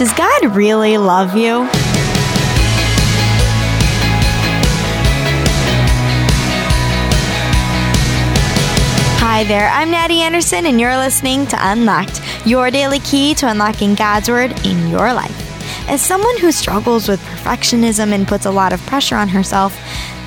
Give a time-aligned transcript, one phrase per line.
[0.00, 1.68] Does God really love you?
[9.18, 13.94] Hi there, I'm Natty Anderson, and you're listening to Unlocked, your daily key to unlocking
[13.94, 15.36] God's Word in your life.
[15.86, 19.78] As someone who struggles with perfectionism and puts a lot of pressure on herself,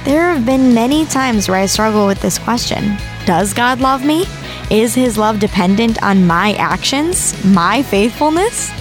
[0.03, 2.95] there have been many times where I struggle with this question
[3.25, 4.25] Does God love me?
[4.69, 8.71] Is His love dependent on my actions, my faithfulness?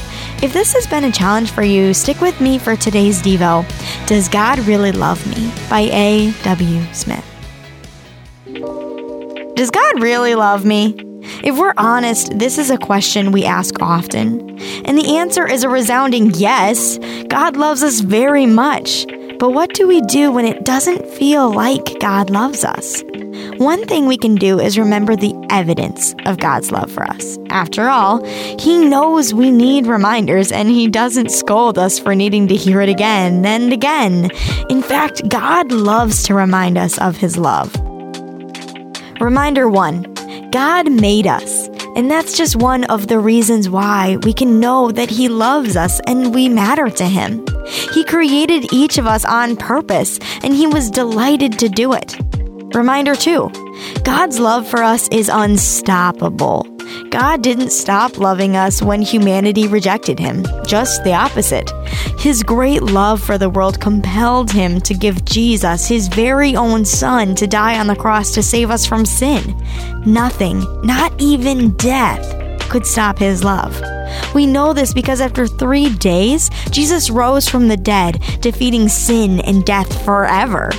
[0.42, 3.64] If this has been a challenge for you, stick with me for today's Devo
[4.09, 5.52] Does God Really Love Me?
[5.70, 6.83] by A.W.
[6.92, 7.24] Smith.
[9.55, 10.97] Does God really love me?
[11.45, 14.59] If we're honest, this is a question we ask often.
[14.84, 16.98] And the answer is a resounding yes.
[17.28, 19.06] God loves us very much.
[19.38, 23.05] But what do we do when it doesn't feel like God loves us?
[23.59, 27.38] One thing we can do is remember the evidence of God's love for us.
[27.50, 28.24] After all,
[28.58, 32.88] He knows we need reminders and He doesn't scold us for needing to hear it
[32.88, 34.30] again and again.
[34.69, 37.75] In fact, God loves to remind us of His love.
[39.20, 40.12] Reminder one
[40.50, 41.69] God made us.
[41.94, 46.00] And that's just one of the reasons why we can know that He loves us
[46.06, 47.44] and we matter to Him.
[47.92, 52.16] He created each of us on purpose, and He was delighted to do it.
[52.75, 53.51] Reminder two
[54.03, 56.67] God's love for us is unstoppable.
[57.11, 61.70] God didn't stop loving us when humanity rejected him, just the opposite.
[62.19, 67.34] His great love for the world compelled him to give Jesus, his very own son,
[67.37, 69.55] to die on the cross to save us from sin.
[70.06, 73.81] Nothing, not even death, could stop his love.
[74.34, 79.65] We know this because after three days, Jesus rose from the dead, defeating sin and
[79.65, 80.70] death forever.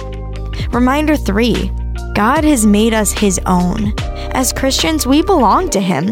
[0.72, 1.72] Reminder three
[2.14, 3.94] God has made us his own.
[4.34, 6.08] As Christians, we belong to him.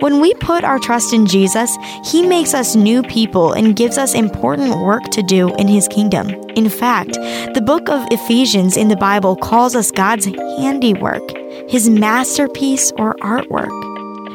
[0.00, 4.14] When we put our trust in Jesus, he makes us new people and gives us
[4.14, 6.30] important work to do in his kingdom.
[6.56, 7.12] In fact,
[7.54, 11.22] the book of Ephesians in the Bible calls us God's handiwork,
[11.68, 13.72] his masterpiece or artwork.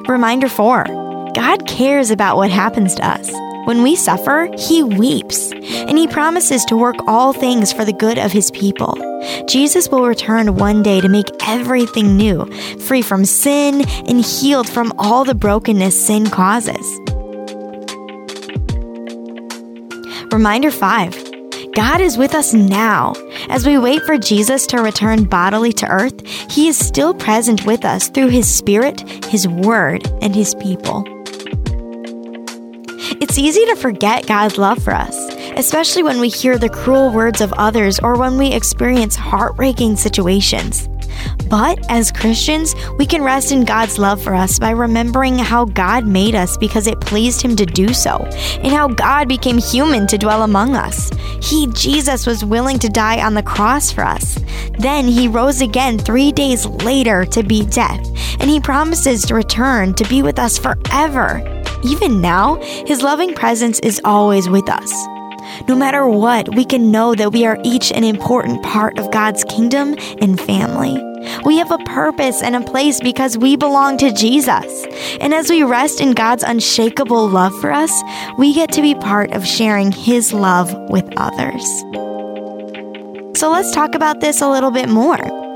[0.07, 0.83] Reminder 4
[1.33, 3.46] God cares about what happens to us.
[3.67, 8.17] When we suffer, He weeps, and He promises to work all things for the good
[8.17, 8.95] of His people.
[9.45, 12.45] Jesus will return one day to make everything new,
[12.79, 16.87] free from sin and healed from all the brokenness sin causes.
[20.31, 23.15] Reminder 5 God is with us now.
[23.49, 27.83] As we wait for Jesus to return bodily to earth, He is still present with
[27.83, 31.03] us through His Spirit, His Word, and His people.
[33.19, 35.17] It's easy to forget God's love for us,
[35.55, 40.87] especially when we hear the cruel words of others or when we experience heartbreaking situations.
[41.49, 46.05] But as Christians, we can rest in God's love for us by remembering how God
[46.05, 48.17] made us because it pleased Him to do so,
[48.61, 51.09] and how God became human to dwell among us.
[51.41, 54.37] He, Jesus, was willing to die on the cross for us.
[54.77, 58.05] Then He rose again three days later to beat death,
[58.39, 61.56] and He promises to return to be with us forever.
[61.83, 62.55] Even now,
[62.85, 64.91] His loving presence is always with us.
[65.67, 69.43] No matter what, we can know that we are each an important part of God's
[69.45, 71.01] kingdom and family.
[71.45, 74.85] We have a purpose and a place because we belong to Jesus.
[75.19, 77.91] And as we rest in God's unshakable love for us,
[78.37, 81.65] we get to be part of sharing His love with others.
[83.37, 85.46] So let's talk about this a little bit more.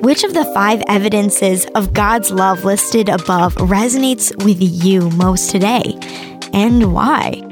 [0.00, 5.98] Which of the five evidences of God's love listed above resonates with you most today,
[6.52, 7.42] and why?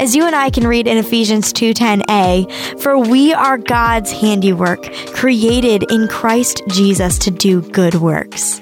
[0.00, 2.46] As you and I can read in Ephesians 2:10a,
[2.80, 8.60] for we are God's handiwork, created in Christ Jesus to do good works.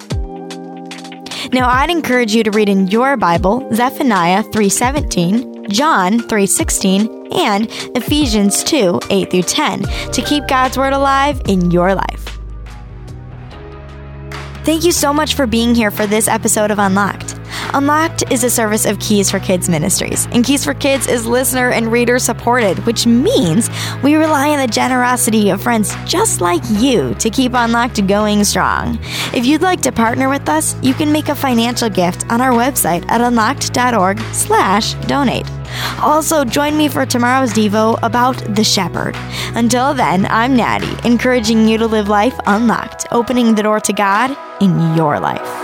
[1.52, 8.62] Now, I'd encourage you to read in your Bible Zephaniah 3:17, John 3:16, and Ephesians
[8.64, 12.38] 2 8 through 10 to keep God's Word alive in your life.
[14.64, 17.38] Thank you so much for being here for this episode of Unlocked.
[17.74, 21.68] Unlocked is a service of Keys for Kids Ministries, and Keys for Kids is listener
[21.70, 23.68] and reader supported, which means
[24.02, 28.98] we rely on the generosity of friends just like you to keep Unlocked going strong.
[29.34, 32.52] If you'd like to partner with us, you can make a financial gift on our
[32.52, 35.53] website at unlocked.org/donate.
[36.00, 39.16] Also, join me for tomorrow's Devo about the shepherd.
[39.54, 44.36] Until then, I'm Natty, encouraging you to live life unlocked, opening the door to God
[44.60, 45.63] in your life.